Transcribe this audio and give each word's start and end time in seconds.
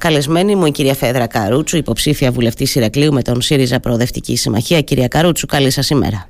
Καλεσμένη 0.00 0.56
μου 0.56 0.66
η 0.66 0.70
κυρία 0.70 0.94
Φέδρα 0.94 1.26
Καρούτσου, 1.26 1.76
υποψήφια 1.76 2.30
βουλευτής 2.30 2.74
Ηρακλείου 2.74 3.12
με 3.12 3.22
τον 3.22 3.40
ΣΥΡΙΖΑ 3.40 3.80
Προοδευτική 3.80 4.36
Συμμαχία. 4.36 4.80
Κυρία 4.80 5.08
Καρούτσου, 5.08 5.46
καλή 5.46 5.70
σας 5.70 5.90
ημέρα. 5.90 6.28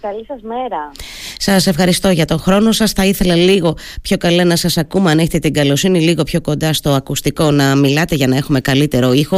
Καλή 0.00 0.24
σας 0.28 0.40
μέρα. 0.42 0.90
Σας 1.38 1.66
ευχαριστώ 1.66 2.10
για 2.10 2.24
τον 2.24 2.38
χρόνο 2.38 2.72
σας. 2.72 2.92
Θα 2.92 3.04
ήθελα 3.04 3.34
λίγο 3.34 3.76
πιο 4.02 4.16
καλά 4.16 4.44
να 4.44 4.56
σας 4.56 4.76
ακούμε 4.76 5.10
αν 5.10 5.18
έχετε 5.18 5.38
την 5.38 5.52
καλοσύνη 5.52 6.00
λίγο 6.00 6.22
πιο 6.22 6.40
κοντά 6.40 6.72
στο 6.72 6.90
ακουστικό 6.90 7.50
να 7.50 7.76
μιλάτε 7.76 8.14
για 8.14 8.26
να 8.26 8.36
έχουμε 8.36 8.60
καλύτερο 8.60 9.12
ήχο. 9.12 9.36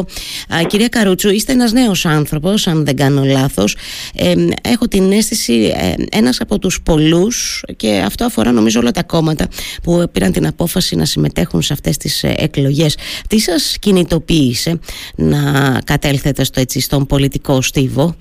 Α, 0.55 0.63
κυρία 0.67 0.89
Καρούτσου, 0.89 1.29
είστε 1.31 1.53
ένας 1.53 1.73
νέος 1.73 2.07
άνθρωπος, 2.07 2.67
αν 2.67 2.85
δεν 2.85 2.97
κάνω 2.97 3.25
λάθος. 3.25 3.77
Ε, 4.15 4.35
έχω 4.63 4.89
την 4.89 5.13
αίσθηση 5.13 5.73
ε, 5.77 5.95
ένας 6.17 6.41
από 6.41 6.59
τους 6.59 6.83
πολλούς 6.83 7.65
και 7.77 8.03
αυτό 8.07 8.25
αφορά 8.25 8.53
νομίζω 8.53 8.81
όλα 8.81 8.91
τα 8.91 9.03
κόμματα 9.03 9.49
που 9.83 10.09
πήραν 10.13 10.33
την 10.33 10.47
απόφαση 10.47 10.97
να 10.97 11.05
συμμετέχουν 11.05 11.63
σε 11.63 11.73
αυτές 11.73 11.97
τις 11.97 12.23
ε, 12.23 12.35
εκλογές. 12.39 12.97
Τι 13.29 13.39
σας 13.39 13.77
κινητοποίησε 13.81 14.79
να 15.17 15.79
κατέλθετε 15.85 16.45
στο, 16.45 16.61
έτσι, 16.61 16.81
στον 16.81 17.07
πολιτικό 17.07 17.63
στίβο; 17.63 18.17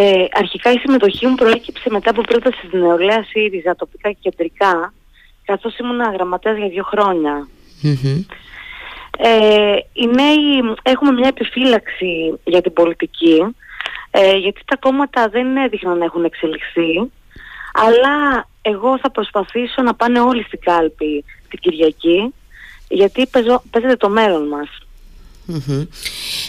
Ε, 0.00 0.24
αρχικά 0.32 0.72
η 0.72 0.78
συμμετοχή 0.78 1.26
μου 1.26 1.34
προέκυψε 1.34 1.90
μετά 1.90 2.10
από 2.10 2.20
πρόταση 2.20 2.60
της 2.60 2.80
νεολαίας 2.80 3.26
ΣΥΡΙΖΑ 3.28 3.76
τοπικά 3.76 4.10
και 4.10 4.18
κεντρικά, 4.20 4.92
καθώς 5.44 5.78
ήμουν 5.78 6.00
γραμματέας 6.12 6.56
για 6.56 6.68
δύο 6.68 6.82
χρόνια. 6.82 7.48
Ε, 9.18 9.76
οι 9.92 10.06
νέοι 10.06 10.76
έχουμε 10.82 11.12
μια 11.12 11.28
επιφύλαξη 11.28 12.38
για 12.44 12.62
την 12.62 12.72
πολιτική, 12.72 13.56
ε, 14.10 14.36
γιατί 14.36 14.60
τα 14.64 14.76
κόμματα 14.76 15.28
δεν 15.28 15.56
έδειχναν 15.56 15.98
να 15.98 16.04
έχουν 16.04 16.24
εξελιχθεί, 16.24 17.10
αλλά 17.72 18.46
εγώ 18.62 18.98
θα 18.98 19.10
προσπαθήσω 19.10 19.82
να 19.82 19.94
πάνε 19.94 20.20
όλοι 20.20 20.42
στην 20.42 20.60
κάλπη 20.60 21.24
την 21.48 21.58
Κυριακή, 21.58 22.34
γιατί 22.88 23.26
παίζεται 23.70 23.96
το 23.96 24.08
μέλλον 24.08 24.48
μας. 24.48 24.68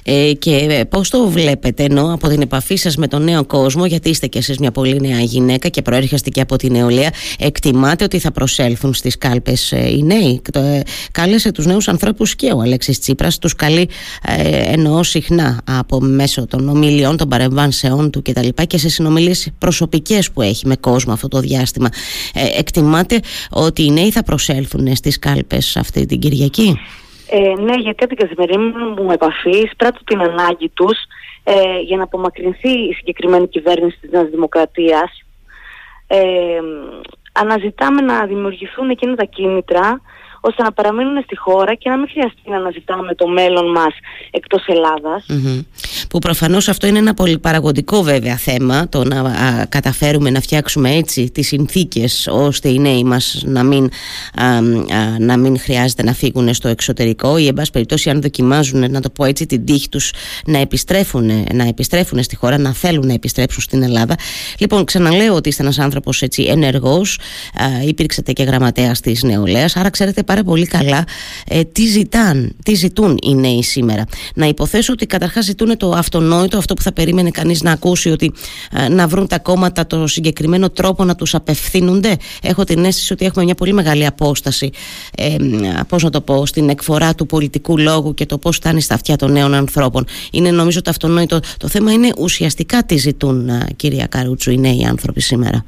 Ε, 0.04 0.34
και 0.34 0.86
πώς 0.90 1.10
το 1.10 1.30
βλέπετε 1.30 1.84
ενώ 1.84 2.14
από 2.14 2.28
την 2.28 2.42
επαφή 2.42 2.76
σας 2.76 2.96
με 2.96 3.08
τον 3.08 3.24
νέο 3.24 3.46
κόσμο 3.46 3.86
γιατί 3.86 4.10
είστε 4.10 4.28
κι 4.28 4.38
εσείς 4.38 4.58
μια 4.58 4.72
πολύ 4.72 5.00
νέα 5.02 5.20
γυναίκα 5.20 5.68
και 5.68 5.82
προέρχεστε 5.82 6.30
και 6.30 6.42
από 6.42 6.56
την 6.56 6.72
νεολαία 6.72 7.10
εκτιμάτε 7.40 8.04
ότι 8.04 8.20
θα 8.20 8.32
προσέλθουν 8.32 8.94
στις 8.94 9.18
κάλπες 9.18 9.72
ε, 9.72 9.90
οι 9.90 10.04
νέοι; 10.04 10.42
Ε, 10.54 10.80
κάλεσε 11.12 11.52
τους 11.52 11.66
νέους 11.66 11.88
ανθρώπους 11.88 12.36
και 12.36 12.52
ο 12.52 12.62
Αλέξης 12.62 13.00
Τσίπρας 13.00 13.38
τους 13.38 13.56
καλεί 13.56 13.90
ε, 14.26 14.72
εννοώ 14.72 15.04
συχνά 15.04 15.62
από 15.64 16.00
μέσω 16.02 16.46
των 16.46 16.70
ομιλιών 16.70 17.18
των 17.18 17.30
παρεμβάνσεών 17.30 18.10
του 18.10 18.22
κτλ. 18.22 18.48
Και, 18.48 18.66
και 18.66 18.78
σε 18.78 18.90
συνομιλίες 18.90 19.48
προσωπικές 19.58 20.32
που 20.32 20.42
έχει 20.42 20.68
με 20.68 20.76
κόσμο 20.76 21.14
αυτό 21.14 21.28
το 21.28 21.40
διάστημα 21.40 21.90
ε, 22.34 22.60
εκτιμάτε 22.60 23.20
ότι 23.50 23.84
οι 23.84 23.92
νέοι 23.92 24.12
θα 24.12 24.24
προσέλθουν 24.24 24.96
στις 24.96 25.20
κάλπες 25.20 25.78
αυτή 25.78 26.06
την 26.06 26.20
Κυριακή; 26.20 26.78
Ε, 27.30 27.62
ναι, 27.62 27.76
γιατί 27.76 28.04
από 28.04 28.16
την 28.16 28.18
καθημερινή 28.18 28.74
μου 29.02 29.12
επαφή 29.12 29.70
σπράττω 29.72 30.04
την 30.04 30.22
ανάγκη 30.22 30.70
τους 30.70 30.98
ε, 31.44 31.80
για 31.80 31.98
να 31.98 32.04
απομακρυνθεί 32.04 32.70
η 32.70 32.94
συγκεκριμένη 32.94 33.48
κυβέρνηση 33.48 33.98
της 34.02 34.12
Νέας 34.12 34.30
Δημοκρατίας. 34.30 35.24
Ε, 36.08 36.20
αναζητάμε 37.32 38.02
να 38.02 38.26
δημιουργηθούν 38.26 38.90
εκείνα 38.90 39.16
τα 39.16 39.24
κίνητρα 39.24 40.02
ώστε 40.42 40.64
να 40.64 40.72
παραμείνουν 40.72 41.24
στη 41.24 41.38
χώρα 41.38 41.74
και 41.76 41.90
να 41.90 41.98
μην 41.98 42.10
χρειαστεί 42.10 42.50
να 42.50 42.56
αναζητάμε 42.56 43.16
το 43.16 43.28
μέλλον 43.28 43.72
μας 43.72 43.94
εκτός 44.32 44.66
Που 46.10 46.20
προφανώς 46.20 46.68
αυτό 46.68 46.88
είναι 46.88 46.98
ένα 46.98 47.14
πολύ 47.14 47.40
παραγωγικό 47.40 48.02
βέβαια 48.02 48.38
θέμα 48.38 48.90
το 48.90 49.04
να 49.04 49.66
καταφέρουμε 49.70 50.30
να 50.30 50.42
φτιάξουμε 50.42 50.96
έτσι 50.96 51.30
τις 51.32 51.48
συνθήκες 51.48 52.28
ώστε 52.32 52.70
οι 52.70 52.80
νέοι 52.80 53.04
μας 53.04 53.42
να 53.46 53.64
μην, 53.64 53.90
να 55.20 55.38
μην 55.38 55.60
χρειάζεται 55.60 56.04
να 56.04 56.14
φύγουν 56.14 56.54
στο 56.54 56.68
εξωτερικό 56.68 57.38
ή 57.38 57.48
εν 57.48 57.54
πάση 57.54 57.72
περιπτώσει 57.72 58.10
αν 58.10 58.22
δοκιμάζουν 58.22 58.92
να 58.92 59.02
το 59.02 59.10
πω 59.10 59.26
έτσι 59.26 59.46
την 59.46 59.66
τύχη 59.66 59.90
τους 59.90 60.12
να 60.46 60.58
επιστρέφουν, 60.58 61.32
να 61.54 61.64
επιστρέφουν 61.68 62.24
στη 62.24 62.36
χώρα 62.36 62.58
να 62.58 62.74
θέλουν 62.74 63.08
να 63.08 63.14
επιστρέψουν 63.14 63.62
στην 63.62 63.84
Ελλάδα. 63.84 64.16
Λοιπόν 64.58 64.86
ξαναλέω 64.86 65.36
ότι 65.36 65.50
είστε 65.50 65.64
ένας 65.64 65.80
άνθρωπος 65.80 66.22
έτσι 66.22 66.44
ενεργός, 66.44 67.20
υπήρξατε 67.86 68.32
και 68.32 68.44
γραμματέας 68.44 69.00
της 69.00 69.24
νεολαίας 69.24 69.76
άρα 69.76 69.90
ξέρετε 69.90 70.24
πάρα 70.24 70.44
πολύ 70.44 70.66
καλά 70.66 71.04
ε, 71.48 71.64
τι, 71.64 71.86
ζητάν, 71.86 72.56
τι 72.64 72.74
ζητούν 72.74 73.18
οι 73.22 73.36
νέοι 73.36 73.64
σήμερα. 73.64 74.06
Να 74.36 74.46
υποθέσω 74.46 74.94
ότι 74.94 75.06
καταρχάς 75.06 75.46
ζητούν 75.46 75.78
το 75.78 75.99
αυτονόητο, 76.00 76.58
αυτό 76.58 76.74
που 76.74 76.82
θα 76.82 76.94
περίμενε 76.94 77.30
κανείς 77.30 77.62
να 77.62 77.72
ακούσει, 77.72 78.10
ότι 78.10 78.34
ε, 78.72 78.90
να 78.90 79.08
βρουν 79.08 79.28
τα 79.28 79.40
κόμματα 79.40 79.88
το 79.88 80.08
συγκεκριμένο 80.08 80.70
τρόπο 80.70 81.04
να 81.04 81.16
τους 81.16 81.36
απευθύνονται. 81.36 82.18
Έχω 82.44 82.64
την 82.64 82.86
αίσθηση 82.86 83.14
ότι 83.14 83.26
έχουμε 83.26 83.44
μια 83.46 83.56
πολύ 83.56 83.74
μεγάλη 83.74 84.06
απόσταση, 84.06 84.70
ε, 85.18 85.36
πώς 85.88 86.04
να 86.04 86.10
το 86.10 86.22
πω, 86.22 86.46
στην 86.46 86.70
εκφορά 86.70 87.16
του 87.16 87.26
πολιτικού 87.26 87.78
λόγου 87.78 88.14
και 88.14 88.26
το 88.26 88.38
πώς 88.38 88.56
φτάνει 88.56 88.82
στα 88.82 88.94
αυτιά 88.94 89.16
των 89.16 89.32
νέων 89.32 89.54
ανθρώπων. 89.54 90.06
Είναι 90.32 90.52
νομίζω 90.52 90.82
το 90.82 90.90
αυτονόητο. 90.90 91.40
Το 91.58 91.68
θέμα 91.68 91.92
είναι 91.92 92.10
ουσιαστικά 92.18 92.84
τι 92.84 92.96
ζητούν, 92.98 93.50
ε, 93.50 93.66
κυρία 93.76 94.06
Καρούτσου, 94.06 94.52
οι 94.52 94.58
νέοι 94.58 94.86
άνθρωποι 94.86 95.22
σήμερα. 95.22 95.66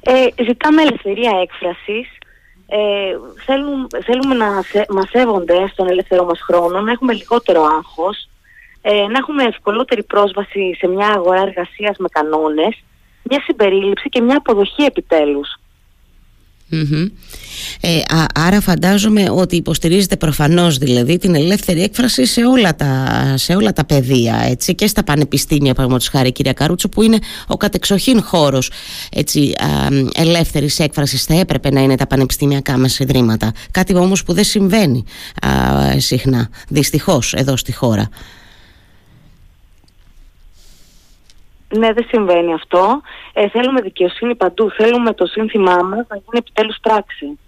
Ε, 0.00 0.42
ζητάμε 0.44 0.82
ελευθερία 0.82 1.32
έκφρασης, 1.42 2.08
ε, 2.66 2.78
θέλουμε, 3.44 3.86
θέλουμε 4.04 4.34
να 4.34 4.62
σε, 4.62 4.86
μας 4.88 5.08
σέβονται 5.08 5.68
στον 5.72 5.88
ελεύθερο 5.88 6.24
μας 6.24 6.40
χρόνο, 6.40 6.80
να 6.80 6.90
έχουμε 6.90 7.12
λιγότερο 7.12 7.62
άγχος, 7.62 8.28
ε, 8.82 8.92
να 8.92 9.18
έχουμε 9.18 9.42
ευκολότερη 9.44 10.02
πρόσβαση 10.02 10.74
σε 10.78 10.86
μια 10.86 11.08
αγορά 11.08 11.40
εργασίας 11.40 11.96
με 11.98 12.08
κανόνες, 12.10 12.82
μια 13.22 13.42
συμπερίληψη 13.42 14.08
και 14.08 14.20
μια 14.20 14.36
αποδοχή 14.36 14.82
επιτέλους. 14.82 15.58
Ε, 17.80 18.00
άρα 18.34 18.60
φαντάζομαι 18.60 19.30
ότι 19.30 19.56
υποστηρίζετε 19.56 20.16
προφανώς 20.16 20.78
δηλαδή 20.78 21.18
την 21.18 21.34
ελεύθερη 21.34 21.82
έκφραση 21.82 22.26
σε 22.26 22.44
όλα 22.44 22.74
τα, 22.74 23.24
σε 23.36 23.54
όλα 23.54 23.72
τα 23.72 23.84
πεδία 23.84 24.42
έτσι, 24.48 24.74
και 24.74 24.86
στα 24.86 25.04
πανεπιστήμια 25.04 25.72
παραδείγματος 25.72 26.08
χάρη 26.08 26.32
κυρία 26.32 26.52
Καρούτσο 26.52 26.88
που 26.88 27.02
είναι 27.02 27.18
ο 27.46 27.56
κατεξοχήν 27.56 28.22
χώρος 28.22 28.70
έτσι, 29.10 29.52
α, 29.58 29.66
ελεύθερης 30.14 30.78
έκφρασης. 30.78 31.24
Θα 31.24 31.34
έπρεπε 31.34 31.70
να 31.70 31.80
είναι 31.80 31.96
τα 31.96 32.06
πανεπιστήμιακά 32.06 32.78
μας 32.78 32.98
ιδρύματα. 32.98 33.52
Κάτι 33.70 33.94
όμως 33.94 34.22
που 34.22 34.32
δεν 34.32 34.44
συμβαίνει 34.44 35.04
α, 35.46 35.50
συχνά 36.00 36.48
δυστυχώς 36.68 37.34
εδώ 37.34 37.56
στη 37.56 37.72
χώρα 37.72 38.08
Ναι, 41.76 41.92
δεν 41.92 42.06
συμβαίνει 42.08 42.52
αυτό. 42.52 43.00
Ε, 43.32 43.48
θέλουμε 43.48 43.80
δικαιοσύνη 43.80 44.34
παντού. 44.34 44.70
Θέλουμε 44.70 45.14
το 45.14 45.26
σύνθημά 45.26 45.76
μας 45.82 46.06
να 46.08 46.16
γίνει 46.16 46.38
επιτέλους 46.38 46.76
πράξη. 46.82 47.38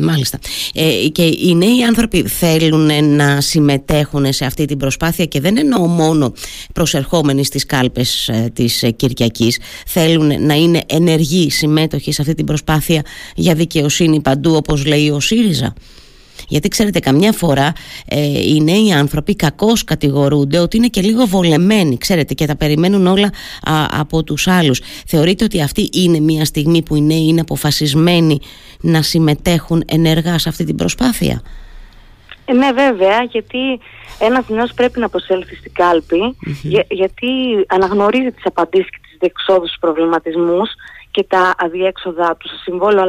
μάλιστα. 0.00 0.38
Ε, 0.74 1.08
και 1.12 1.22
οι 1.22 1.54
νέοι 1.54 1.84
άνθρωποι 1.84 2.28
θέλουν 2.28 3.14
να 3.16 3.40
συμμετέχουν 3.40 4.32
σε 4.32 4.44
αυτή 4.44 4.64
την 4.64 4.78
προσπάθεια 4.78 5.24
και 5.24 5.40
δεν 5.40 5.56
εννοώ 5.56 5.86
μόνο 5.86 6.32
προσερχόμενοι 6.72 7.44
στις 7.44 7.66
κάλπες 7.66 8.28
ε, 8.28 8.50
της 8.52 8.82
ε, 8.82 8.90
Κυριακής. 8.90 9.60
Θέλουν 9.86 10.46
να 10.46 10.54
είναι 10.54 10.82
ενεργοί 10.86 11.50
συμμέτοχοι 11.50 12.12
σε 12.12 12.22
αυτή 12.22 12.34
την 12.34 12.46
προσπάθεια 12.46 13.02
για 13.34 13.54
δικαιοσύνη 13.54 14.20
παντού 14.20 14.54
όπως 14.54 14.86
λέει 14.86 15.10
ο 15.10 15.20
ΣΥΡΙΖΑ. 15.20 15.74
Γιατί 16.48 16.68
ξέρετε, 16.68 16.98
καμιά 16.98 17.32
φορά 17.32 17.72
ε, 18.08 18.20
οι 18.20 18.60
νέοι 18.60 18.92
άνθρωποι 18.92 19.36
κακώς 19.36 19.84
κατηγορούνται 19.84 20.58
ότι 20.58 20.76
είναι 20.76 20.86
και 20.86 21.00
λίγο 21.00 21.26
βολεμένοι, 21.26 21.96
ξέρετε, 21.96 22.34
και 22.34 22.46
τα 22.46 22.56
περιμένουν 22.56 23.06
όλα 23.06 23.30
από 24.00 24.22
τους 24.24 24.48
άλλους. 24.48 24.80
Θεωρείτε 25.06 25.44
ότι 25.44 25.62
αυτή 25.62 25.88
είναι 25.92 26.20
μια 26.20 26.44
στιγμή 26.44 26.82
που 26.82 26.96
οι 26.96 27.00
νέοι 27.00 27.26
είναι 27.26 27.40
αποφασισμένοι 27.40 28.40
να 28.80 29.02
συμμετέχουν 29.02 29.82
ενεργά 29.86 30.38
σε 30.38 30.48
αυτή 30.48 30.64
την 30.64 30.76
προσπάθεια; 30.76 31.42
Ε, 32.44 32.52
ναι, 32.52 32.72
βέβαια, 32.72 33.22
γιατί 33.22 33.58
ένας 34.18 34.48
νέος 34.48 34.72
πρέπει 34.74 35.00
να 35.00 35.08
προσέλθει 35.08 35.54
στην 35.56 35.72
καλπη 35.72 36.36
γιατί 36.90 37.26
αναγνωρίζει 37.66 38.32
τις 38.32 38.46
απαντήσεις 38.46 38.90
και 38.90 38.98
τις 39.02 39.16
διεξόδους 39.18 39.76
προβληματισμούς 39.80 40.70
και 41.10 41.24
τα 41.28 41.54
αδιέξοδά 41.58 42.36
του, 42.36 42.48
στο 42.48 42.56
συμβόλο 42.56 43.04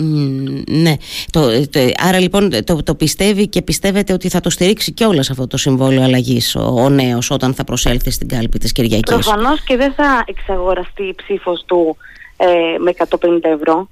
αλλαγή 0.00 0.64
ναι. 0.68 0.94
Το, 1.30 1.40
άρα 1.96 2.20
λοιπόν 2.20 2.64
το, 2.64 2.82
το 2.82 2.94
πιστεύει 2.94 3.48
και 3.48 3.62
πιστεύετε 3.62 4.12
ότι 4.12 4.28
θα 4.28 4.40
το 4.40 4.50
στηρίξει 4.50 4.92
και 4.92 5.04
όλας 5.04 5.30
αυτό 5.30 5.46
το 5.46 5.56
συμβόλαιο 5.56 6.02
αλλαγής 6.02 6.54
ο, 6.56 6.60
ο 6.60 6.88
νέος 6.88 7.30
όταν 7.30 7.54
θα 7.54 7.64
προσέλθει 7.64 8.10
στην 8.10 8.28
κάλπη 8.28 8.58
της 8.58 8.72
Κυριακής. 8.72 9.14
Προφανώς 9.14 9.60
και 9.60 9.76
δεν 9.76 9.92
θα 9.92 10.24
εξαγοραστεί 10.26 11.02
η 11.02 11.14
ψήφος 11.14 11.64
του 11.66 11.96
ε, 12.36 12.78
με 12.78 12.94
150 12.96 13.06
ευρώ. 13.42 13.88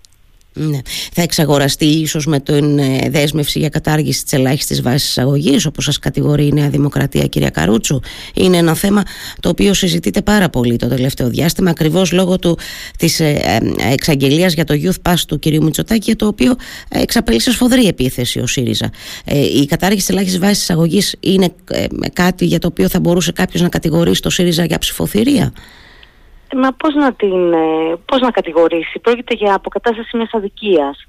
Ναι. 0.55 0.79
Θα 1.13 1.23
εξαγοραστεί 1.23 1.85
ίσως 1.85 2.27
με 2.27 2.41
την 2.41 2.79
ε, 2.79 3.09
δέσμευση 3.11 3.59
για 3.59 3.69
κατάργηση 3.69 4.23
της 4.23 4.33
ελάχιστης 4.33 4.83
βάσης 4.83 5.09
εισαγωγής, 5.09 5.67
όπως 5.67 5.85
σας 5.85 5.99
κατηγορεί 5.99 6.47
η 6.47 6.53
Νέα 6.53 6.69
Δημοκρατία, 6.69 7.27
κυρία 7.27 7.51
Καρούτσου. 7.51 8.01
Είναι 8.35 8.57
ένα 8.57 8.75
θέμα 8.75 9.03
το 9.41 9.49
οποίο 9.49 9.75
συζητείται 9.75 10.23
πάρα 10.23 10.49
πολύ 10.49 10.77
το 10.77 10.89
τελευταίο 10.89 11.29
διάστημα, 11.29 11.71
ακριβώς 11.71 12.13
λόγω 12.13 12.39
της 12.99 13.21
ε, 13.21 13.29
ε, 13.29 13.93
εξαγγελίας 13.93 14.53
για 14.53 14.65
το 14.65 14.75
Youth 14.83 15.11
Pass 15.11 15.19
του 15.29 15.39
κυρίου 15.39 15.63
Μητσοτάκη, 15.63 16.03
για 16.05 16.17
το 16.17 16.27
οποίο 16.27 16.57
εξαπέλυσε 16.89 17.51
σφοδρή 17.51 17.87
επίθεση 17.87 18.39
ο 18.39 18.47
ΣΥΡΙΖΑ. 18.47 18.91
Η 19.63 19.67
κατάργηση 19.67 20.07
της 20.07 20.15
ελάχιστης 20.15 20.41
βάσης 20.41 20.63
εισαγωγής 20.63 21.15
είναι 21.21 21.55
κάτι 22.13 22.45
για 22.45 22.59
το 22.59 22.67
οποίο 22.67 22.89
θα 22.89 23.01
μπορούσε 23.01 23.33
κάποιος 23.33 23.63
να 23.63 23.69
κατηγορήσει 23.69 24.23
το 24.23 24.31
ΣΥΡΙΖΑ 24.31 24.65
για 24.65 24.79
ψηφοθυρία; 24.79 25.53
Μα 26.57 26.73
πώς 26.73 26.95
να 26.95 27.13
την, 27.13 27.53
ε, 27.53 27.97
πώς 28.05 28.21
να 28.21 28.31
κατηγορήσει. 28.31 28.99
Πρόκειται 28.99 29.35
για 29.35 29.55
αποκατάσταση 29.55 30.17
μιας 30.17 30.31
αδικίας. 30.33 31.07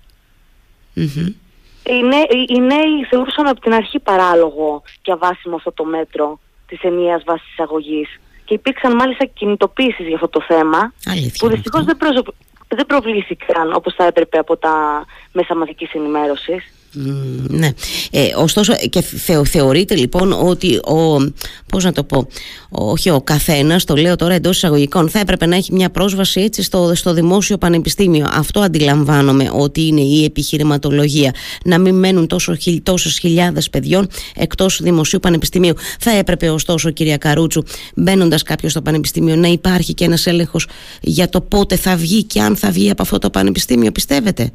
Οι, 1.86 2.04
νέοι, 2.04 2.46
οι 2.48 2.60
νέοι 2.60 3.06
θεωρούσαν 3.10 3.48
από 3.48 3.60
την 3.60 3.74
αρχή 3.74 4.00
παράλογο 4.00 4.82
και 5.02 5.12
αβάσιμο 5.12 5.56
αυτό 5.56 5.72
το 5.72 5.86
μέτρο 5.86 6.40
της 6.68 6.82
ενιαίας 6.82 7.24
βάσης 7.26 7.52
εισαγωγής 7.52 8.20
και 8.46 8.54
υπήρξαν 8.54 8.96
μάλιστα 8.96 9.26
κινητοποίησεις 9.26 10.06
για 10.08 10.16
αυτό 10.16 10.28
το 10.28 10.42
θέμα 10.48 10.94
Αλήθεια 11.06 11.34
που 11.38 11.46
είναι 11.46 11.56
δυστυχώς 11.56 11.80
αυτό. 11.80 11.86
δεν, 11.86 11.98
προσω... 11.98 12.24
δεν 12.68 12.86
προβλήθηκαν 12.86 13.74
όπως 13.74 13.94
θα 13.94 14.06
έπρεπε 14.06 14.38
από 14.38 14.58
τα 14.58 15.06
μέσα 15.32 15.56
μαζικής 15.56 15.94
ενημέρωσης. 15.94 16.74
Μμμ, 16.96 17.46
ναι. 17.58 17.70
Ε, 18.12 18.28
ωστόσο 18.38 18.74
και 18.90 19.02
θεω, 19.02 19.46
θεωρείται 19.46 19.96
λοιπόν 19.96 20.32
ότι 20.48 20.76
ο, 20.76 21.32
πώς 21.68 21.84
να 21.84 21.92
το 21.92 22.04
πω, 22.04 22.28
ο- 22.70 22.90
όχι 22.90 23.10
ο 23.10 23.22
καθένας, 23.22 23.84
το 23.84 23.96
λέω 23.96 24.16
τώρα 24.16 24.34
εντός 24.34 24.56
εισαγωγικών, 24.56 25.10
θα 25.10 25.20
έπρεπε 25.20 25.46
να 25.46 25.56
έχει 25.56 25.74
μια 25.74 25.90
πρόσβαση 25.90 26.42
έτσι 26.42 26.62
στο, 26.64 26.92
στο 26.96 27.14
δημόσιο 27.14 27.58
πανεπιστήμιο. 27.58 28.28
Αυτό 28.32 28.60
αντιλαμβάνομαι 28.60 29.50
ότι 29.54 29.88
είναι 29.88 30.02
η 30.02 30.24
επιχειρηματολογία. 30.24 31.34
Να 31.66 31.78
μην 31.80 31.96
μένουν 31.96 32.28
τόσο, 32.28 32.56
χιλ- 32.56 32.84
τόσες 32.84 33.20
χιλιάδες 33.20 33.70
παιδιών 33.70 34.08
εκτός 34.36 34.80
δημοσίου 34.82 35.20
πανεπιστημίου. 35.20 35.74
Θα 36.00 36.12
έπρεπε 36.18 36.50
ωστόσο 36.50 36.90
κυρία 36.90 37.18
Καρούτσου, 37.18 37.64
μπαίνοντας 37.96 38.44
κάποιος 38.44 38.72
στο 38.72 38.82
πανεπιστήμιο, 38.82 39.36
να 39.36 39.48
υπάρχει 39.48 39.94
και 39.94 40.04
ένας 40.06 40.26
έλεγχος 40.26 40.68
για 41.02 41.30
το 41.30 41.42
πότε 41.42 41.76
θα 41.76 41.96
βγει 41.96 42.24
και 42.24 42.42
αν 42.42 42.56
θα 42.56 42.72
βγει 42.72 42.90
από 42.90 43.02
αυτό 43.02 43.18
το 43.18 43.30
πανεπιστήμιο, 43.30 43.92
πιστεύετε; 43.92 44.52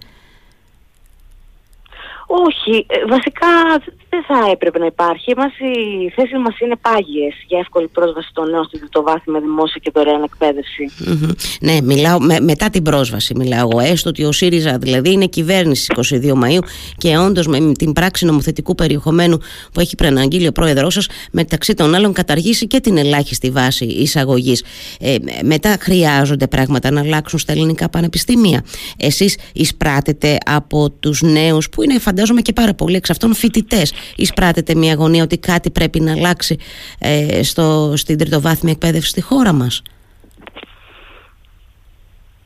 Όχι, 2.30 2.86
ε, 2.88 3.06
βασικά 3.06 3.82
δεν 4.10 4.24
θα 4.28 4.50
έπρεπε 4.52 4.78
να 4.78 4.86
υπάρχει. 4.86 5.30
Εμάς 5.30 5.52
οι 5.58 6.10
θέσεις 6.14 6.38
μας 6.44 6.58
είναι 6.58 6.76
πάγιες 6.80 7.34
για 7.46 7.58
εύκολη 7.58 7.88
πρόσβαση 7.88 8.28
των 8.32 8.50
νέων 8.50 8.64
στη 8.64 8.78
διτοβάθμια 8.78 9.40
δημόσια 9.40 9.80
και 9.82 9.90
δωρεάν 9.94 10.22
εκπαίδευση. 10.22 10.90
Μμμ. 10.98 11.30
Ναι, 11.60 11.80
μιλάω 11.82 12.20
με- 12.20 12.40
μετά 12.40 12.70
την 12.70 12.82
πρόσβαση 12.82 13.34
μιλάω. 13.36 13.68
εγώ. 13.70 13.80
Έστω 13.80 14.08
ότι 14.08 14.24
ο 14.24 14.32
ΣΥΡΙΖΑ 14.32 14.78
δηλαδή 14.78 15.12
είναι 15.12 15.26
κυβέρνηση 15.26 15.82
στις 15.82 15.96
22 15.96 16.34
Μαΐου 16.34 16.62
και 16.96 17.16
όντως 17.16 17.46
με 17.46 17.72
την 17.72 17.92
πράξη 17.92 18.24
νομοθετικού 18.24 18.74
περιεχομένου 18.74 19.38
που 19.72 19.80
έχει 19.80 19.94
προαναγγείλει 19.94 20.46
ο 20.46 20.52
πρόεδρός 20.52 20.94
σας 20.94 21.06
μεταξύ 21.32 21.74
των 21.74 21.94
άλλων 21.94 22.12
καταργήσει 22.12 22.66
και 22.66 22.80
την 22.80 22.96
ελάχιστη 22.96 23.50
βάση 23.50 23.84
εισαγωγής. 23.84 24.64
Ε, 25.00 25.14
μετά 25.42 25.76
χρειάζονται 25.80 26.46
πράγματα 26.46 26.90
να 26.90 27.00
αλλάξουν 27.00 27.38
στα 27.38 27.52
ελληνικά 27.52 27.88
πανεπιστήμια. 27.88 28.64
Εσείς 28.96 29.38
εισπράτετε 29.52 30.38
από 30.44 30.90
τους 30.90 31.22
νέους 31.22 31.68
που 31.68 31.82
είναι 31.82 31.98
φαντάζομαι 31.98 32.40
και 32.40 32.52
πάρα 32.52 32.74
πολλοί 32.74 32.96
εξ 32.96 33.10
αυτών 33.10 33.34
φοιτητές. 33.34 33.92
Εισπράτετε 34.16 34.74
μια 34.74 34.92
αγωνία 34.92 35.22
ότι 35.22 35.38
κάτι 35.38 35.70
πρέπει 35.70 36.00
να 36.00 36.12
αλλάξει 36.12 36.58
ε, 36.98 37.42
στο, 37.42 37.92
στην 37.96 38.18
τριτοβάθμια 38.18 38.72
εκπαίδευση 38.72 39.08
στη 39.10 39.20
χώρα 39.20 39.52
μας. 39.52 39.82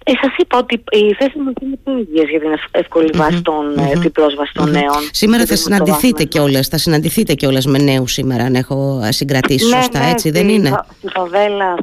Ε, 0.05 0.13
σας 0.23 0.35
είπα 0.39 0.59
ότι 0.59 0.75
οι 0.75 1.13
θέσεις 1.19 1.35
μας 1.45 1.53
είναι 1.63 1.77
πάγιες 1.85 2.29
για 2.31 2.41
την 2.41 2.53
ευ- 2.53 2.77
εύκολη 2.77 3.11
βάση 3.15 3.43
των, 3.43 3.79
ε, 3.79 3.99
την 4.01 4.13
πρόσβαση 4.13 4.53
των 4.55 4.71
νέων. 4.71 5.01
Σήμερα 5.11 5.43
στη 5.43 5.51
θα 5.51 5.57
συναντηθείτε 5.61 5.97
διτοβάθμια. 6.07 6.27
κιόλας. 6.27 6.69
Θα 6.69 6.79
συναντηθείτε 6.79 7.35
κιόλας 7.35 7.67
με 7.67 7.79
νέους 7.79 8.13
σήμερα, 8.13 8.45
αν 8.45 8.55
έχω 8.55 9.01
ε, 9.05 9.13
συγκρατήσει 9.13 9.69
Ναι, 9.69 9.77
σωστά, 9.77 9.99
ναι, 9.99 10.11
έτσι 10.11 10.31
δεν 10.31 10.43
στη 10.45 10.53
είναι; 10.53 10.69
Φα- 10.69 10.87
Στη 10.99 11.09
φαβέλα 11.09 11.75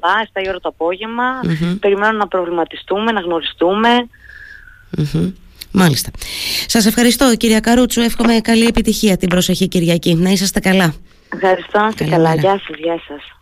μπα, 0.00 0.24
στα 0.28 0.40
η 0.44 0.48
ώρα 0.48 0.60
το 0.60 0.68
απόγευμα. 0.68 1.24
Μμμ. 1.44 1.74
Περιμένω 1.78 2.18
να 2.18 2.28
προβληματιστούμε, 2.28 3.12
να 3.12 3.20
γνωριστούμε. 3.20 3.88
Μμμ. 5.76 5.82
Μάλιστα. 5.82 6.10
Σας 6.66 6.86
ευχαριστώ 6.86 7.36
κυρία 7.36 7.60
Καρούτσου. 7.60 8.00
Εύχομαι 8.00 8.40
καλή 8.40 8.66
επιτυχία 8.66 9.16
την 9.16 9.28
προσεχή 9.28 9.68
Κυριακή. 9.68 10.14
Να 10.14 10.30
είσαστε 10.30 10.60
καλά. 10.60 10.94
Ευχαριστώ, 11.32 11.78
να 11.80 11.88
είστε 11.88 12.04
καλά. 12.04 12.28
Καλημέρα. 12.28 12.40
Γεια 12.40 12.62
σας, 12.66 12.78
γεια 12.78 13.00
σας. 13.08 13.32